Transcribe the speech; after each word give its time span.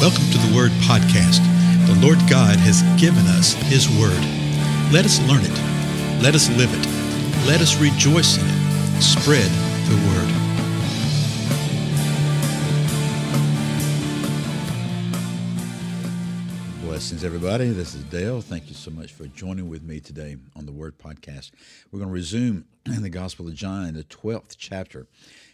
Welcome 0.00 0.30
to 0.30 0.38
the 0.38 0.56
Word 0.56 0.70
Podcast. 0.88 1.44
The 1.86 1.94
Lord 2.00 2.16
God 2.20 2.56
has 2.56 2.80
given 2.98 3.26
us 3.26 3.52
His 3.52 3.86
Word. 3.86 4.16
Let 4.90 5.04
us 5.04 5.20
learn 5.28 5.42
it. 5.44 6.22
Let 6.22 6.34
us 6.34 6.48
live 6.56 6.72
it. 6.72 6.86
Let 7.46 7.60
us 7.60 7.78
rejoice 7.78 8.38
in 8.38 8.46
it. 8.46 9.02
Spread 9.02 9.50
the 9.90 9.96
Word. 10.08 10.32
Blessings, 16.80 17.22
everybody. 17.22 17.68
This 17.68 17.94
is 17.94 18.02
Dale. 18.04 18.40
Thank 18.40 18.70
you 18.70 18.74
so 18.74 18.90
much 18.90 19.12
for 19.12 19.26
joining 19.26 19.68
with 19.68 19.82
me 19.82 20.00
today 20.00 20.38
on 20.56 20.64
the 20.64 20.72
Word 20.72 20.96
Podcast. 20.96 21.50
We're 21.92 21.98
going 21.98 22.08
to 22.08 22.14
resume 22.14 22.64
in 22.86 23.02
the 23.02 23.10
Gospel 23.10 23.48
of 23.48 23.54
John 23.54 23.92
the 23.92 24.04
12th 24.04 24.56
chapter. 24.56 25.08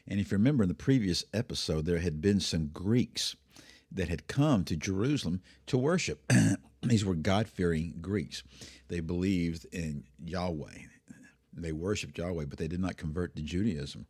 And 0.07 0.21
if 0.21 0.31
you 0.31 0.39
remember 0.39 0.63
in 0.63 0.69
the 0.69 0.75
previous 0.77 1.25
episode, 1.35 1.85
there 1.85 1.99
had 1.99 2.21
been 2.21 2.39
some 2.39 2.69
Greeks 2.69 3.35
that 3.91 4.09
had 4.09 4.27
come 4.27 4.65
to 4.65 4.77
Jerusalem 4.77 5.41
to 5.67 5.79
worship. 5.79 6.31
These 6.83 7.05
were 7.05 7.15
God 7.15 7.49
fearing 7.49 7.95
Greeks. 8.01 8.43
They 8.89 9.01
believed 9.01 9.67
in 9.73 10.05
Yahweh. 10.25 10.79
They 11.55 11.73
worshiped 11.73 12.19
Yahweh, 12.19 12.45
but 12.45 12.59
they 12.59 12.69
did 12.69 12.81
not 12.81 12.97
convert 12.97 13.35
to 13.37 13.43
Judaism. 13.43 14.07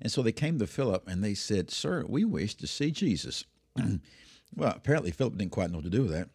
And 0.00 0.12
so 0.12 0.22
they 0.22 0.32
came 0.32 0.58
to 0.58 0.66
Philip 0.66 1.08
and 1.08 1.22
they 1.22 1.34
said, 1.34 1.70
Sir, 1.70 2.04
we 2.06 2.24
wish 2.24 2.54
to 2.56 2.66
see 2.66 2.90
Jesus. 2.90 3.44
well, 4.56 4.72
apparently 4.76 5.10
Philip 5.10 5.36
didn't 5.36 5.52
quite 5.52 5.70
know 5.70 5.78
what 5.78 5.84
to 5.84 5.90
do 5.90 6.02
with 6.02 6.12
that. 6.12 6.28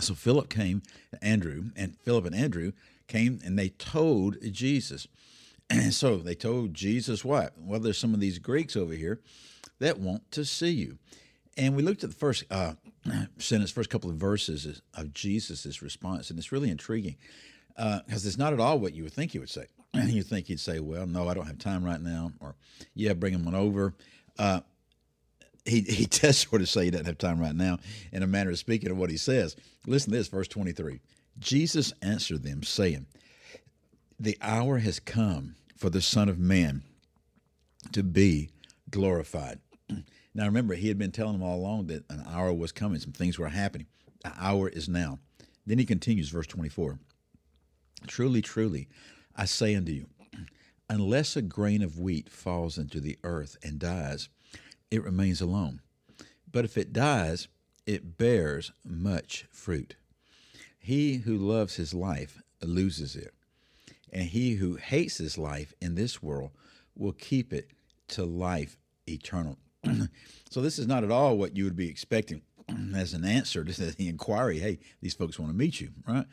So 0.00 0.14
Philip 0.14 0.50
came 0.50 0.82
Andrew, 1.22 1.70
and 1.74 1.98
Philip 1.98 2.26
and 2.26 2.34
Andrew 2.34 2.72
came 3.08 3.40
and 3.44 3.58
they 3.58 3.70
told 3.70 4.36
Jesus. 4.52 5.08
And 5.70 5.92
so 5.94 6.18
they 6.18 6.34
told 6.34 6.74
Jesus 6.74 7.24
what? 7.24 7.54
Well, 7.58 7.80
there's 7.80 7.98
some 7.98 8.14
of 8.14 8.20
these 8.20 8.38
Greeks 8.38 8.76
over 8.76 8.92
here 8.92 9.20
that 9.78 9.98
want 9.98 10.30
to 10.32 10.44
see 10.44 10.70
you. 10.70 10.98
And 11.56 11.74
we 11.74 11.82
looked 11.82 12.04
at 12.04 12.10
the 12.10 12.16
first 12.16 12.44
uh, 12.50 12.74
sentence, 13.38 13.70
first 13.70 13.90
couple 13.90 14.10
of 14.10 14.16
verses 14.16 14.82
of 14.94 15.14
Jesus' 15.14 15.80
response, 15.82 16.30
and 16.30 16.38
it's 16.38 16.52
really 16.52 16.70
intriguing 16.70 17.16
because 17.76 18.24
uh, 18.24 18.28
it's 18.28 18.38
not 18.38 18.52
at 18.52 18.60
all 18.60 18.78
what 18.78 18.94
you 18.94 19.02
would 19.02 19.12
think 19.12 19.32
he 19.32 19.38
would 19.38 19.50
say. 19.50 19.66
you 19.94 20.22
think 20.22 20.46
he'd 20.46 20.60
say, 20.60 20.80
"Well, 20.80 21.06
no, 21.06 21.28
I 21.28 21.34
don't 21.34 21.46
have 21.46 21.58
time 21.58 21.84
right 21.84 22.00
now," 22.00 22.32
or 22.40 22.54
"Yeah, 22.94 23.14
bring 23.14 23.34
him 23.34 23.46
on 23.46 23.54
over." 23.54 23.94
Uh, 24.38 24.60
he 25.64 25.80
he 25.82 26.06
does 26.10 26.38
sort 26.38 26.62
of 26.62 26.68
say 26.68 26.84
he 26.84 26.90
doesn't 26.90 27.06
have 27.06 27.18
time 27.18 27.40
right 27.40 27.54
now, 27.54 27.78
in 28.12 28.22
a 28.22 28.26
manner 28.26 28.50
of 28.50 28.58
speaking 28.58 28.90
of 28.90 28.96
what 28.96 29.10
he 29.10 29.16
says. 29.16 29.56
Listen 29.86 30.12
to 30.12 30.18
this, 30.18 30.28
verse 30.28 30.48
twenty-three. 30.48 31.00
Jesus 31.38 31.92
answered 32.02 32.42
them, 32.42 32.62
saying, 32.62 33.06
"The 34.18 34.38
hour 34.40 34.78
has 34.78 35.00
come 35.00 35.56
for 35.76 35.90
the 35.90 36.02
Son 36.02 36.28
of 36.28 36.38
Man 36.38 36.82
to 37.92 38.02
be 38.02 38.50
glorified." 38.90 39.60
Now 40.36 40.44
remember, 40.44 40.74
he 40.74 40.88
had 40.88 40.98
been 40.98 41.12
telling 41.12 41.32
them 41.32 41.42
all 41.42 41.56
along 41.56 41.86
that 41.86 42.04
an 42.10 42.22
hour 42.28 42.52
was 42.52 42.70
coming, 42.70 43.00
some 43.00 43.12
things 43.12 43.38
were 43.38 43.48
happening. 43.48 43.86
The 44.22 44.34
hour 44.36 44.68
is 44.68 44.86
now. 44.86 45.18
Then 45.64 45.78
he 45.78 45.86
continues, 45.86 46.28
verse 46.28 46.46
24 46.46 46.98
Truly, 48.06 48.42
truly, 48.42 48.86
I 49.34 49.46
say 49.46 49.74
unto 49.74 49.92
you, 49.92 50.06
unless 50.90 51.36
a 51.36 51.42
grain 51.42 51.80
of 51.80 51.98
wheat 51.98 52.28
falls 52.28 52.76
into 52.76 53.00
the 53.00 53.18
earth 53.24 53.56
and 53.62 53.78
dies, 53.78 54.28
it 54.90 55.02
remains 55.02 55.40
alone. 55.40 55.80
But 56.52 56.66
if 56.66 56.76
it 56.76 56.92
dies, 56.92 57.48
it 57.86 58.18
bears 58.18 58.72
much 58.84 59.46
fruit. 59.50 59.96
He 60.78 61.14
who 61.14 61.38
loves 61.38 61.76
his 61.76 61.94
life 61.94 62.42
loses 62.60 63.16
it, 63.16 63.32
and 64.12 64.24
he 64.24 64.56
who 64.56 64.76
hates 64.76 65.16
his 65.16 65.38
life 65.38 65.72
in 65.80 65.94
this 65.94 66.22
world 66.22 66.50
will 66.94 67.12
keep 67.12 67.54
it 67.54 67.70
to 68.08 68.26
life 68.26 68.76
eternal. 69.08 69.56
so 70.50 70.60
this 70.60 70.78
is 70.78 70.86
not 70.86 71.04
at 71.04 71.10
all 71.10 71.36
what 71.36 71.56
you 71.56 71.64
would 71.64 71.76
be 71.76 71.88
expecting 71.88 72.42
as 72.94 73.14
an 73.14 73.24
answer 73.24 73.64
to 73.64 73.80
the 73.96 74.08
inquiry. 74.08 74.58
Hey, 74.58 74.78
these 75.00 75.14
folks 75.14 75.38
want 75.38 75.50
to 75.50 75.56
meet 75.56 75.80
you, 75.80 75.90
right? 76.06 76.26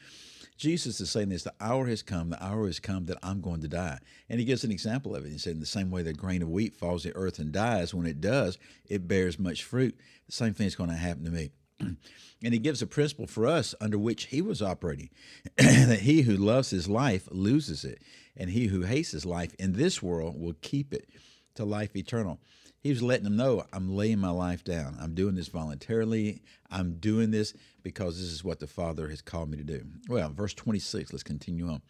Jesus 0.57 0.99
is 1.01 1.09
saying 1.09 1.29
this: 1.29 1.43
the 1.43 1.53
hour 1.59 1.87
has 1.87 2.01
come. 2.01 2.29
The 2.29 2.43
hour 2.43 2.67
has 2.67 2.79
come 2.79 3.05
that 3.05 3.17
I'm 3.23 3.41
going 3.41 3.61
to 3.61 3.67
die, 3.67 3.99
and 4.29 4.39
he 4.39 4.45
gives 4.45 4.63
an 4.63 4.71
example 4.71 5.15
of 5.15 5.25
it. 5.25 5.31
He 5.31 5.37
said, 5.37 5.53
in 5.53 5.59
the 5.59 5.65
same 5.65 5.91
way 5.91 6.03
that 6.03 6.11
a 6.11 6.13
grain 6.13 6.41
of 6.41 6.49
wheat 6.49 6.75
falls 6.75 7.03
to 7.03 7.15
earth 7.15 7.39
and 7.39 7.51
dies, 7.51 7.93
when 7.93 8.05
it 8.05 8.21
does, 8.21 8.57
it 8.85 9.07
bears 9.07 9.39
much 9.39 9.63
fruit. 9.63 9.97
The 10.27 10.31
same 10.31 10.53
thing 10.53 10.67
is 10.67 10.75
going 10.75 10.89
to 10.89 10.95
happen 10.95 11.25
to 11.25 11.31
me. 11.31 11.49
and 11.79 12.53
he 12.53 12.59
gives 12.59 12.81
a 12.81 12.87
principle 12.87 13.25
for 13.25 13.47
us 13.47 13.73
under 13.81 13.97
which 13.97 14.25
he 14.25 14.41
was 14.41 14.61
operating 14.61 15.09
that 15.57 16.01
he 16.01 16.21
who 16.21 16.37
loves 16.37 16.69
his 16.69 16.87
life 16.87 17.27
loses 17.31 17.83
it, 17.83 18.01
and 18.37 18.51
he 18.51 18.67
who 18.67 18.81
hates 18.83 19.11
his 19.11 19.25
life 19.25 19.55
in 19.57 19.73
this 19.73 20.03
world 20.03 20.39
will 20.39 20.55
keep 20.61 20.93
it 20.93 21.09
to 21.55 21.65
life 21.65 21.95
eternal 21.95 22.39
he 22.83 22.89
was 22.89 23.01
letting 23.01 23.23
them 23.23 23.37
know 23.37 23.63
I'm 23.71 23.95
laying 23.95 24.19
my 24.19 24.29
life 24.29 24.65
down. 24.65 24.97
I'm 24.99 25.15
doing 25.15 25.35
this 25.35 25.47
voluntarily. 25.47 26.41
I'm 26.69 26.95
doing 26.99 27.31
this 27.31 27.53
because 27.81 28.19
this 28.19 28.29
is 28.29 28.43
what 28.43 28.59
the 28.59 28.67
Father 28.67 29.07
has 29.07 29.21
called 29.21 29.49
me 29.49 29.57
to 29.57 29.63
do. 29.63 29.85
Well, 30.09 30.29
verse 30.29 30.53
26, 30.53 31.13
let's 31.13 31.23
continue 31.23 31.69
on. 31.69 31.81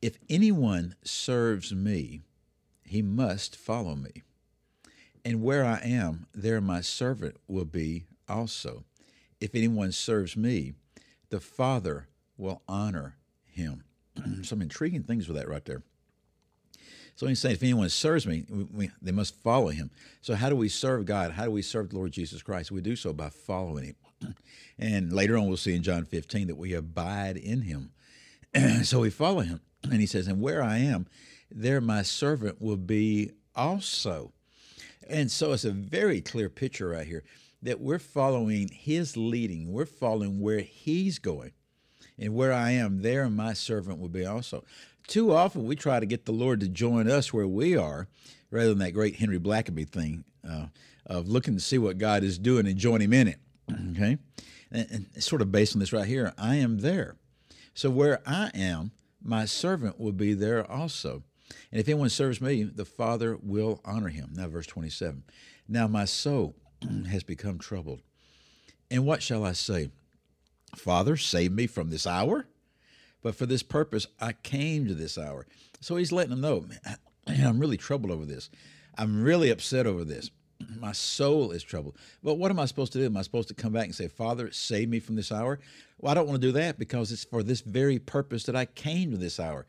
If 0.00 0.18
anyone 0.30 0.94
serves 1.02 1.74
me, 1.74 2.20
he 2.84 3.02
must 3.02 3.56
follow 3.56 3.96
me. 3.96 4.22
And 5.24 5.42
where 5.42 5.64
I 5.64 5.80
am, 5.82 6.26
there 6.32 6.60
my 6.60 6.82
servant 6.82 7.36
will 7.48 7.64
be 7.64 8.04
also. 8.28 8.84
If 9.40 9.56
anyone 9.56 9.90
serves 9.90 10.36
me, 10.36 10.74
the 11.30 11.40
Father 11.40 12.06
will 12.38 12.62
honor 12.68 13.16
him. 13.44 13.82
Some 14.42 14.62
intriguing 14.62 15.02
things 15.02 15.26
with 15.26 15.36
that 15.36 15.48
right 15.48 15.64
there. 15.64 15.82
So 17.16 17.26
he's 17.26 17.40
saying, 17.40 17.56
if 17.56 17.62
anyone 17.62 17.88
serves 17.88 18.26
me, 18.26 18.44
we, 18.72 18.90
they 19.00 19.10
must 19.10 19.34
follow 19.42 19.68
him. 19.68 19.90
So 20.20 20.34
how 20.34 20.50
do 20.50 20.56
we 20.56 20.68
serve 20.68 21.06
God? 21.06 21.32
How 21.32 21.46
do 21.46 21.50
we 21.50 21.62
serve 21.62 21.88
the 21.88 21.96
Lord 21.96 22.12
Jesus 22.12 22.42
Christ? 22.42 22.70
We 22.70 22.82
do 22.82 22.94
so 22.94 23.14
by 23.14 23.30
following 23.30 23.84
him. 23.84 23.96
And 24.78 25.10
later 25.10 25.38
on, 25.38 25.46
we'll 25.46 25.56
see 25.56 25.74
in 25.74 25.82
John 25.82 26.04
15 26.04 26.48
that 26.48 26.58
we 26.58 26.74
abide 26.74 27.38
in 27.38 27.62
him. 27.62 27.92
so 28.82 29.00
we 29.00 29.08
follow 29.08 29.40
him. 29.40 29.60
And 29.84 30.00
he 30.00 30.06
says, 30.06 30.26
and 30.26 30.42
where 30.42 30.62
I 30.62 30.78
am, 30.78 31.06
there 31.50 31.80
my 31.80 32.02
servant 32.02 32.60
will 32.60 32.76
be 32.76 33.30
also. 33.54 34.32
And 35.08 35.30
so 35.30 35.52
it's 35.52 35.64
a 35.64 35.70
very 35.70 36.20
clear 36.20 36.50
picture 36.50 36.88
right 36.88 37.06
here 37.06 37.24
that 37.62 37.80
we're 37.80 37.98
following 37.98 38.68
his 38.68 39.16
leading. 39.16 39.72
We're 39.72 39.86
following 39.86 40.40
where 40.40 40.60
he's 40.60 41.18
going. 41.18 41.52
And 42.18 42.34
where 42.34 42.52
I 42.52 42.72
am, 42.72 43.02
there 43.02 43.28
my 43.30 43.52
servant 43.52 43.98
will 43.98 44.08
be 44.08 44.26
also 44.26 44.64
too 45.06 45.32
often 45.32 45.66
we 45.66 45.76
try 45.76 46.00
to 46.00 46.06
get 46.06 46.24
the 46.24 46.32
Lord 46.32 46.60
to 46.60 46.68
join 46.68 47.08
us 47.08 47.32
where 47.32 47.46
we 47.46 47.76
are, 47.76 48.08
rather 48.50 48.70
than 48.70 48.78
that 48.78 48.92
great 48.92 49.16
Henry 49.16 49.38
Blackaby 49.38 49.88
thing 49.88 50.24
uh, 50.48 50.66
of 51.04 51.28
looking 51.28 51.54
to 51.54 51.60
see 51.60 51.78
what 51.78 51.98
God 51.98 52.22
is 52.22 52.38
doing 52.38 52.66
and 52.66 52.76
join 52.76 53.00
Him 53.00 53.12
in 53.12 53.28
it. 53.28 53.40
Okay, 53.92 54.18
and, 54.70 55.08
and 55.14 55.22
sort 55.22 55.42
of 55.42 55.50
based 55.50 55.74
on 55.74 55.80
this 55.80 55.92
right 55.92 56.06
here, 56.06 56.32
I 56.38 56.56
am 56.56 56.78
there. 56.78 57.16
So 57.74 57.90
where 57.90 58.20
I 58.26 58.50
am, 58.54 58.92
my 59.22 59.44
servant 59.44 59.98
will 59.98 60.12
be 60.12 60.34
there 60.34 60.70
also. 60.70 61.22
And 61.70 61.80
if 61.80 61.88
anyone 61.88 62.08
serves 62.08 62.40
me, 62.40 62.62
the 62.62 62.84
Father 62.84 63.36
will 63.42 63.80
honor 63.84 64.08
him. 64.08 64.30
Now, 64.34 64.48
verse 64.48 64.66
27. 64.66 65.24
Now 65.68 65.86
my 65.86 66.04
soul 66.04 66.54
has 67.08 67.22
become 67.22 67.58
troubled. 67.58 68.02
And 68.90 69.04
what 69.04 69.22
shall 69.22 69.44
I 69.44 69.52
say? 69.52 69.90
Father, 70.74 71.16
save 71.16 71.52
me 71.52 71.66
from 71.66 71.90
this 71.90 72.06
hour? 72.06 72.46
But 73.26 73.34
for 73.34 73.44
this 73.44 73.64
purpose, 73.64 74.06
I 74.20 74.34
came 74.34 74.86
to 74.86 74.94
this 74.94 75.18
hour. 75.18 75.48
So 75.80 75.96
he's 75.96 76.12
letting 76.12 76.30
them 76.30 76.42
know, 76.42 76.60
man, 77.26 77.44
I'm 77.44 77.58
really 77.58 77.76
troubled 77.76 78.12
over 78.12 78.24
this. 78.24 78.50
I'm 78.96 79.20
really 79.20 79.50
upset 79.50 79.84
over 79.84 80.04
this. 80.04 80.30
My 80.78 80.92
soul 80.92 81.50
is 81.50 81.64
troubled. 81.64 81.96
But 82.22 82.36
what 82.36 82.52
am 82.52 82.60
I 82.60 82.66
supposed 82.66 82.92
to 82.92 83.00
do? 83.00 83.06
Am 83.06 83.16
I 83.16 83.22
supposed 83.22 83.48
to 83.48 83.54
come 83.54 83.72
back 83.72 83.86
and 83.86 83.94
say, 83.96 84.06
Father, 84.06 84.52
save 84.52 84.88
me 84.88 85.00
from 85.00 85.16
this 85.16 85.32
hour? 85.32 85.58
Well, 85.98 86.12
I 86.12 86.14
don't 86.14 86.28
want 86.28 86.40
to 86.40 86.46
do 86.46 86.52
that 86.52 86.78
because 86.78 87.10
it's 87.10 87.24
for 87.24 87.42
this 87.42 87.62
very 87.62 87.98
purpose 87.98 88.44
that 88.44 88.54
I 88.54 88.64
came 88.64 89.10
to 89.10 89.16
this 89.16 89.40
hour. 89.40 89.66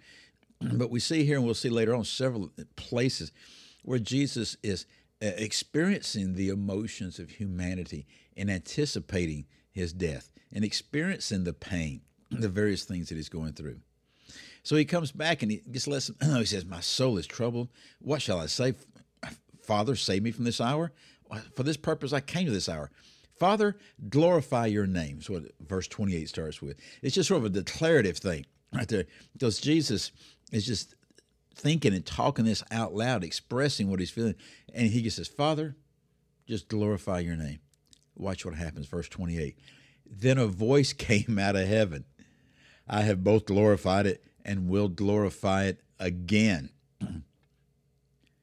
But 0.73 0.91
we 0.91 0.99
see 0.99 1.23
here, 1.23 1.37
and 1.37 1.43
we'll 1.43 1.55
see 1.55 1.69
later 1.69 1.95
on, 1.95 2.03
several 2.03 2.51
places 2.75 3.31
where 3.81 3.97
Jesus 3.97 4.55
is 4.61 4.85
uh, 5.19 5.31
experiencing 5.35 6.35
the 6.35 6.49
emotions 6.49 7.17
of 7.17 7.31
humanity 7.31 8.05
and 8.35 8.51
anticipating 8.51 9.47
his 9.71 9.93
death 9.93 10.31
and 10.53 10.63
experiencing 10.63 11.43
the 11.43 11.53
pain 11.53 12.01
the 12.31 12.49
various 12.49 12.83
things 12.83 13.09
that 13.09 13.15
he's 13.15 13.29
going 13.29 13.53
through. 13.53 13.79
So 14.63 14.75
he 14.75 14.85
comes 14.85 15.11
back 15.11 15.43
and 15.43 15.51
he 15.51 15.61
him 15.65 16.17
know. 16.21 16.39
He 16.39 16.45
says, 16.45 16.65
My 16.65 16.81
soul 16.81 17.17
is 17.17 17.27
troubled. 17.27 17.69
What 17.99 18.21
shall 18.21 18.39
I 18.39 18.47
say? 18.47 18.73
Father, 19.61 19.95
save 19.95 20.23
me 20.23 20.31
from 20.31 20.45
this 20.45 20.61
hour. 20.61 20.91
For 21.55 21.63
this 21.63 21.77
purpose 21.77 22.13
I 22.13 22.19
came 22.21 22.45
to 22.45 22.51
this 22.51 22.69
hour. 22.69 22.91
Father, 23.37 23.77
glorify 24.09 24.65
your 24.65 24.87
name. 24.87 25.17
That's 25.17 25.29
what 25.29 25.43
verse 25.59 25.87
28 25.87 26.27
starts 26.27 26.61
with. 26.61 26.77
It's 27.01 27.15
just 27.15 27.27
sort 27.27 27.39
of 27.39 27.45
a 27.45 27.49
declarative 27.49 28.17
thing 28.17 28.45
right 28.73 28.87
there. 28.87 29.05
Because 29.33 29.59
Jesus 29.59 30.11
is 30.51 30.65
just 30.65 30.95
thinking 31.53 31.93
and 31.93 32.05
talking 32.05 32.45
this 32.45 32.63
out 32.71 32.93
loud, 32.93 33.23
expressing 33.23 33.89
what 33.89 33.99
he's 33.99 34.09
feeling. 34.09 34.35
And 34.73 34.87
he 34.87 35.01
just 35.01 35.17
says, 35.17 35.27
Father, 35.27 35.75
just 36.47 36.67
glorify 36.67 37.19
your 37.19 37.35
name. 37.35 37.59
Watch 38.15 38.45
what 38.45 38.55
happens. 38.55 38.87
Verse 38.87 39.09
28. 39.09 39.57
Then 40.09 40.37
a 40.37 40.47
voice 40.47 40.93
came 40.93 41.37
out 41.39 41.55
of 41.55 41.67
heaven. 41.67 42.05
I 42.87 43.01
have 43.01 43.23
both 43.23 43.45
glorified 43.45 44.05
it 44.05 44.23
and 44.45 44.69
will 44.69 44.89
glorify 44.89 45.65
it 45.65 45.81
again. 45.99 46.69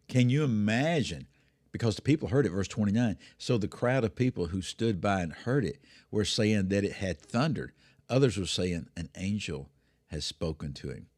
Can 0.09 0.29
you 0.31 0.45
imagine 0.45 1.27
because 1.75 1.97
the 1.97 2.03
people 2.03 2.29
heard 2.29 2.47
it. 2.47 2.51
Verse 2.51 2.69
29. 2.69 3.19
So 3.37 3.59
the 3.59 3.67
crowd 3.67 4.05
of 4.05 4.15
people 4.15 4.47
who 4.47 4.63
stood 4.63 5.01
by 5.01 5.23
and 5.23 5.33
heard 5.33 5.65
it 5.65 5.81
were 6.09 6.25
saying 6.25 6.69
that 6.69 6.85
it 6.85 6.93
had 6.93 7.19
thundered. 7.19 7.73
Others 8.09 8.39
were 8.39 8.47
saying 8.47 8.87
an 8.97 9.11
angel 9.17 9.71
has 10.07 10.25
spoken 10.25 10.73
to 10.75 10.91
him. 10.91 11.09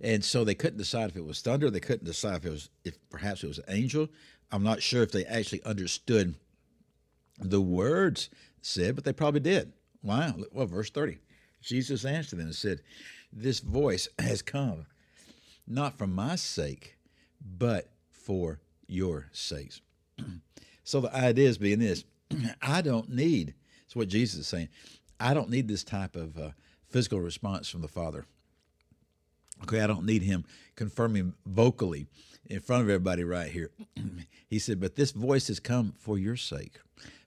And 0.00 0.24
so 0.24 0.42
they 0.42 0.54
couldn't 0.54 0.78
decide 0.78 1.10
if 1.10 1.16
it 1.16 1.26
was 1.26 1.42
thunder. 1.42 1.68
They 1.68 1.80
couldn't 1.80 2.06
decide 2.06 2.36
if 2.36 2.46
it 2.46 2.50
was, 2.50 2.70
if 2.82 2.96
perhaps 3.10 3.44
it 3.44 3.48
was 3.48 3.58
an 3.58 3.64
angel. 3.68 4.08
I'm 4.50 4.62
not 4.62 4.80
sure 4.80 5.02
if 5.02 5.12
they 5.12 5.26
actually 5.26 5.62
understood 5.64 6.34
the 7.38 7.60
words 7.60 8.30
said, 8.62 8.94
but 8.94 9.04
they 9.04 9.12
probably 9.12 9.40
did. 9.40 9.74
Why? 10.00 10.32
Well, 10.50 10.64
verse 10.64 10.88
30. 10.88 11.18
Jesus 11.64 12.04
answered 12.04 12.38
them 12.38 12.46
and 12.46 12.54
said, 12.54 12.80
This 13.32 13.60
voice 13.60 14.08
has 14.18 14.42
come 14.42 14.86
not 15.66 15.96
for 15.96 16.06
my 16.06 16.36
sake, 16.36 16.96
but 17.40 17.88
for 18.10 18.60
your 18.86 19.28
sakes. 19.32 19.80
so 20.84 21.00
the 21.00 21.14
idea 21.14 21.48
is 21.48 21.58
being 21.58 21.78
this 21.78 22.04
I 22.62 22.82
don't 22.82 23.08
need, 23.10 23.54
it's 23.84 23.96
what 23.96 24.08
Jesus 24.08 24.40
is 24.40 24.46
saying, 24.46 24.68
I 25.18 25.32
don't 25.34 25.50
need 25.50 25.68
this 25.68 25.84
type 25.84 26.16
of 26.16 26.36
uh, 26.38 26.50
physical 26.88 27.20
response 27.20 27.68
from 27.68 27.80
the 27.80 27.88
Father. 27.88 28.26
Okay, 29.62 29.80
I 29.80 29.86
don't 29.86 30.04
need 30.04 30.22
him 30.22 30.44
confirming 30.76 31.34
vocally 31.46 32.06
in 32.46 32.60
front 32.60 32.82
of 32.82 32.90
everybody 32.90 33.24
right 33.24 33.50
here. 33.50 33.70
he 34.48 34.58
said, 34.58 34.80
But 34.80 34.96
this 34.96 35.12
voice 35.12 35.48
has 35.48 35.60
come 35.60 35.94
for 35.96 36.18
your 36.18 36.36
sake, 36.36 36.78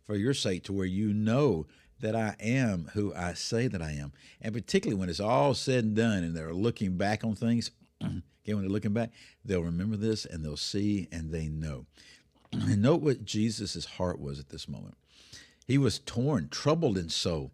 for 0.05 0.15
your 0.15 0.33
sake, 0.33 0.63
to 0.65 0.73
where 0.73 0.85
you 0.85 1.13
know 1.13 1.65
that 1.99 2.15
I 2.15 2.35
am 2.39 2.91
who 2.93 3.13
I 3.15 3.33
say 3.33 3.67
that 3.67 3.81
I 3.81 3.91
am. 3.91 4.13
And 4.41 4.53
particularly 4.53 4.99
when 4.99 5.09
it's 5.09 5.19
all 5.19 5.53
said 5.53 5.83
and 5.83 5.95
done 5.95 6.23
and 6.23 6.35
they're 6.35 6.53
looking 6.53 6.97
back 6.97 7.23
on 7.23 7.35
things, 7.35 7.71
again, 8.01 8.23
when 8.45 8.61
they're 8.61 8.69
looking 8.69 8.93
back, 8.93 9.11
they'll 9.43 9.63
remember 9.63 9.97
this 9.97 10.25
and 10.25 10.43
they'll 10.43 10.57
see 10.57 11.07
and 11.11 11.31
they 11.31 11.47
know. 11.47 11.85
And 12.53 12.81
note 12.81 13.01
what 13.01 13.25
Jesus' 13.25 13.83
heart 13.85 14.19
was 14.19 14.39
at 14.39 14.49
this 14.49 14.69
moment. 14.69 14.95
He 15.67 15.77
was 15.77 15.99
torn, 15.99 16.47
troubled 16.49 16.97
in 16.97 17.09
soul, 17.09 17.51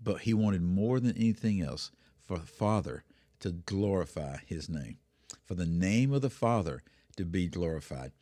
but 0.00 0.20
he 0.20 0.32
wanted 0.32 0.62
more 0.62 1.00
than 1.00 1.16
anything 1.16 1.60
else 1.60 1.90
for 2.20 2.38
the 2.38 2.46
Father 2.46 3.02
to 3.40 3.50
glorify 3.50 4.36
his 4.46 4.68
name, 4.68 4.98
for 5.44 5.56
the 5.56 5.66
name 5.66 6.12
of 6.12 6.22
the 6.22 6.30
Father 6.30 6.82
to 7.16 7.24
be 7.24 7.48
glorified. 7.48 8.12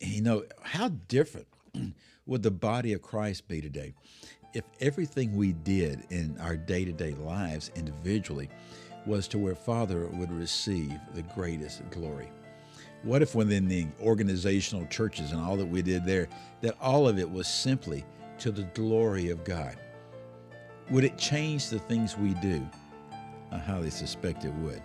You 0.00 0.22
know, 0.22 0.44
how 0.62 0.88
different 0.88 1.48
would 2.26 2.42
the 2.42 2.50
body 2.50 2.92
of 2.92 3.02
Christ 3.02 3.46
be 3.48 3.60
today 3.60 3.94
if 4.54 4.64
everything 4.80 5.36
we 5.36 5.52
did 5.52 6.06
in 6.10 6.36
our 6.40 6.56
day 6.56 6.84
to 6.84 6.92
day 6.92 7.12
lives 7.14 7.70
individually 7.74 8.48
was 9.04 9.28
to 9.28 9.38
where 9.38 9.54
Father 9.54 10.06
would 10.06 10.32
receive 10.32 10.98
the 11.14 11.22
greatest 11.22 11.88
glory? 11.90 12.30
What 13.02 13.22
if 13.22 13.34
within 13.34 13.68
the 13.68 13.86
organizational 14.00 14.86
churches 14.86 15.32
and 15.32 15.40
all 15.40 15.56
that 15.56 15.66
we 15.66 15.82
did 15.82 16.04
there, 16.04 16.28
that 16.62 16.76
all 16.80 17.08
of 17.08 17.18
it 17.18 17.30
was 17.30 17.46
simply 17.46 18.04
to 18.38 18.50
the 18.50 18.64
glory 18.74 19.30
of 19.30 19.44
God? 19.44 19.76
Would 20.90 21.04
it 21.04 21.18
change 21.18 21.68
the 21.68 21.78
things 21.78 22.16
we 22.16 22.34
do? 22.34 22.66
I 23.52 23.58
highly 23.58 23.90
suspect 23.90 24.44
it 24.44 24.54
would. 24.54 24.82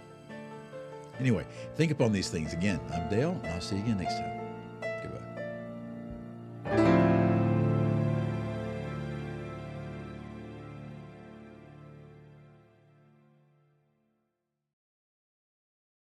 Anyway, 1.19 1.45
think 1.75 1.91
upon 1.91 2.11
these 2.11 2.29
things 2.29 2.53
again. 2.53 2.79
I'm 2.93 3.09
Dale, 3.09 3.39
and 3.43 3.53
I'll 3.53 3.61
see 3.61 3.77
you 3.77 3.83
again 3.83 3.97
next 3.97 4.15
time. 4.15 4.40